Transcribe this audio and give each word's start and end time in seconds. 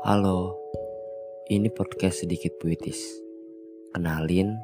Halo, 0.00 0.56
ini 1.48 1.68
podcast 1.72 2.24
sedikit 2.24 2.56
puitis. 2.56 3.00
Kenalin, 3.92 4.56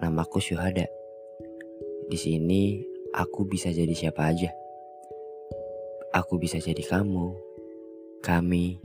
namaku 0.00 0.40
Syuhada. 0.40 0.88
Di 2.08 2.18
sini 2.20 2.84
aku 3.16 3.48
bisa 3.48 3.72
jadi 3.72 3.92
siapa 3.92 4.28
aja. 4.28 4.52
Aku 6.12 6.36
bisa 6.36 6.60
jadi 6.60 6.84
kamu, 6.84 7.32
kami, 8.20 8.80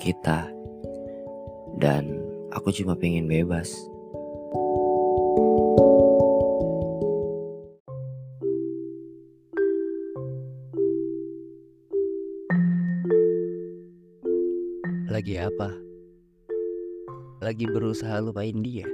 kita, 0.00 0.52
dan 1.80 2.12
aku 2.52 2.68
cuma 2.72 2.96
pengen 2.96 3.24
bebas. 3.24 3.72
Lagi 15.12 15.36
apa? 15.36 15.68
Lagi 17.44 17.68
berusaha 17.68 18.16
lupain 18.24 18.64
dia. 18.64 18.88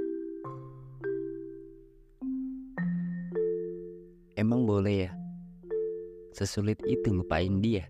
Emang 4.34 4.66
boleh 4.66 5.06
ya? 5.06 5.12
Sesulit 6.34 6.82
itu 6.90 7.14
lupain 7.14 7.62
dia. 7.62 7.86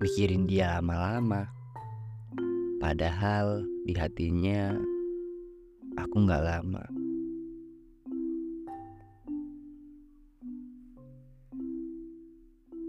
Mikirin 0.00 0.48
dia 0.48 0.80
lama-lama. 0.80 1.52
Padahal 2.80 3.60
di 3.84 3.92
hatinya 3.92 4.72
aku 6.00 6.24
nggak 6.24 6.40
lama. 6.40 6.88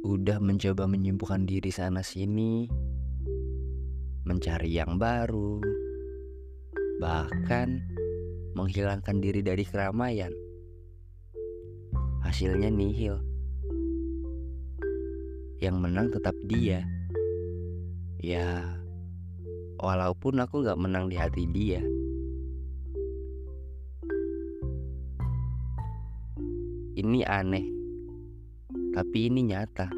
Udah 0.07 0.39
mencoba 0.39 0.87
menyembuhkan 0.87 1.43
diri 1.43 1.67
sana 1.67 1.99
sini, 1.99 2.71
mencari 4.33 4.73
yang 4.73 4.97
baru, 4.97 5.61
bahkan 6.97 7.85
menghilangkan 8.57 9.21
diri 9.21 9.45
dari 9.45 9.61
keramaian. 9.61 10.33
Hasilnya 12.25 12.73
nihil. 12.73 13.21
Yang 15.61 15.77
menang 15.77 16.07
tetap 16.09 16.33
dia. 16.49 16.81
Ya, 18.17 18.73
walaupun 19.77 20.41
aku 20.41 20.65
gak 20.65 20.81
menang 20.81 21.13
di 21.13 21.15
hati 21.21 21.45
dia. 21.53 21.85
Ini 26.97 27.21
aneh, 27.29 27.69
tapi 28.97 29.29
ini 29.29 29.45
nyata. 29.45 29.93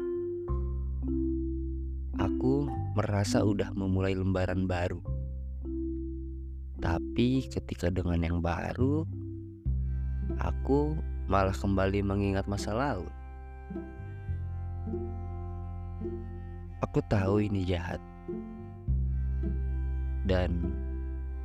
Aku 2.20 2.75
merasa 2.96 3.44
udah 3.44 3.76
memulai 3.76 4.16
lembaran 4.16 4.64
baru. 4.64 5.04
Tapi 6.80 7.44
ketika 7.44 7.92
dengan 7.92 8.24
yang 8.24 8.38
baru, 8.40 9.04
aku 10.40 10.96
malah 11.28 11.52
kembali 11.52 12.00
mengingat 12.00 12.48
masa 12.48 12.72
lalu. 12.72 13.12
Aku 16.80 17.04
tahu 17.04 17.44
ini 17.44 17.68
jahat. 17.68 18.00
Dan 20.24 20.72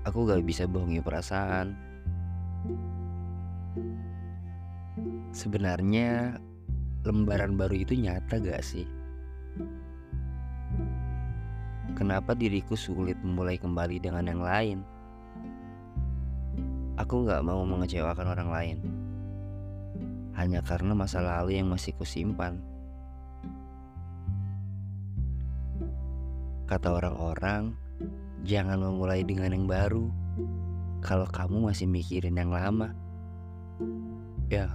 aku 0.08 0.32
gak 0.32 0.48
bisa 0.48 0.64
bohongi 0.72 1.04
perasaan. 1.04 1.76
Sebenarnya 5.36 6.40
lembaran 7.04 7.60
baru 7.60 7.76
itu 7.76 8.00
nyata 8.00 8.40
gak 8.40 8.64
sih? 8.64 9.01
Kenapa 12.02 12.34
diriku 12.34 12.74
sulit 12.74 13.14
memulai 13.22 13.62
kembali 13.62 14.02
dengan 14.02 14.26
yang 14.26 14.42
lain? 14.42 14.82
Aku 16.98 17.30
gak 17.30 17.46
mau 17.46 17.62
mengecewakan 17.62 18.26
orang 18.26 18.50
lain. 18.50 18.78
Hanya 20.34 20.66
karena 20.66 20.98
masa 20.98 21.22
lalu 21.22 21.62
yang 21.62 21.70
masih 21.70 21.94
kusimpan. 21.94 22.58
Kata 26.66 26.90
orang-orang, 26.90 27.78
jangan 28.50 28.82
memulai 28.82 29.22
dengan 29.22 29.54
yang 29.54 29.70
baru. 29.70 30.10
Kalau 31.06 31.30
kamu 31.30 31.70
masih 31.70 31.86
mikirin 31.86 32.34
yang 32.34 32.50
lama. 32.50 32.98
Ya, 34.50 34.74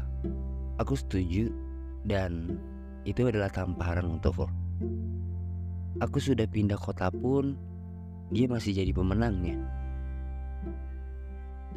aku 0.78 0.94
setuju 0.94 1.50
dan 2.06 2.54
itu 3.02 3.26
adalah 3.26 3.50
tamparan 3.50 4.14
untukku. 4.14 4.46
Aku 5.96 6.20
sudah 6.20 6.44
pindah 6.44 6.76
kota 6.76 7.08
pun, 7.08 7.56
dia 8.28 8.44
masih 8.44 8.76
jadi 8.76 8.92
pemenangnya. 8.92 9.56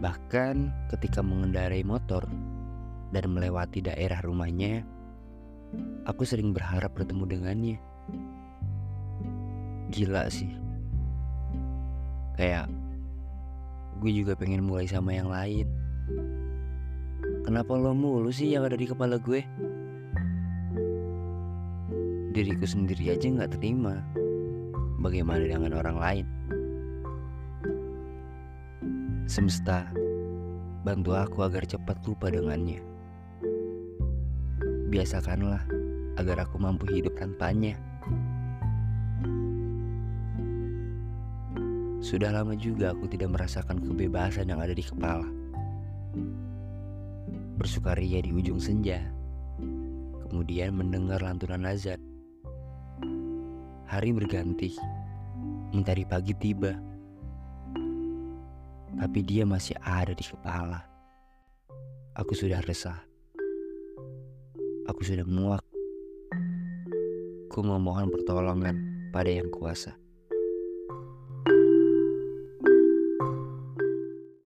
Bahkan 0.04 0.88
ketika 0.92 1.24
mengendarai 1.24 1.88
motor 1.88 2.28
dan 3.16 3.24
melewati 3.32 3.80
daerah 3.80 4.20
rumahnya, 4.20 4.84
aku 6.04 6.28
sering 6.28 6.52
berharap 6.52 6.92
bertemu 7.00 7.24
dengannya. 7.32 7.78
Gila 9.88 10.28
sih. 10.28 10.52
Kayak 12.36 12.68
gue 14.04 14.12
juga 14.12 14.36
pengen 14.36 14.68
mulai 14.68 14.84
sama 14.84 15.16
yang 15.16 15.32
lain. 15.32 15.68
Kenapa 17.48 17.72
lo 17.80 17.96
mulu 17.96 18.36
sih 18.36 18.52
yang 18.52 18.68
ada 18.68 18.76
di 18.76 18.84
kepala 18.84 19.16
gue? 19.16 19.48
Diriku 22.30 22.62
sendiri 22.70 23.18
aja 23.18 23.26
nggak 23.26 23.58
terima. 23.58 24.06
Bagaimana 25.02 25.50
dengan 25.50 25.74
orang 25.74 25.98
lain? 25.98 26.26
Semesta, 29.26 29.90
bantu 30.86 31.18
aku 31.18 31.42
agar 31.42 31.66
cepat 31.66 31.98
lupa 32.06 32.30
dengannya. 32.30 32.86
Biasakanlah 34.94 35.66
agar 36.22 36.46
aku 36.46 36.62
mampu 36.62 36.86
hidup 36.94 37.18
tanpanya. 37.18 37.78
Sudah 42.00 42.32
lama 42.32 42.56
juga 42.56 42.96
aku 42.96 43.12
tidak 43.12 43.36
merasakan 43.36 43.82
kebebasan 43.84 44.50
yang 44.50 44.64
ada 44.64 44.74
di 44.74 44.86
kepala. 44.86 45.28
Bersukaria 47.60 48.24
di 48.24 48.32
ujung 48.32 48.58
senja, 48.58 49.04
kemudian 50.26 50.74
mendengar 50.80 51.20
lantunan 51.20 51.68
azan. 51.68 51.99
Hari 53.90 54.14
berganti, 54.14 54.78
mentari 55.74 56.06
pagi 56.06 56.38
tiba, 56.38 56.78
tapi 59.02 59.26
dia 59.26 59.50
masih 59.50 59.74
ada 59.82 60.14
di 60.14 60.22
kepala. 60.22 60.86
Aku 62.14 62.38
sudah 62.38 62.62
resah. 62.70 63.02
Aku 64.86 65.02
sudah 65.02 65.26
muak. 65.26 65.66
Ku 67.50 67.66
memohon 67.66 68.14
pertolongan 68.14 68.78
pada 69.10 69.34
yang 69.34 69.50
kuasa. 69.50 69.98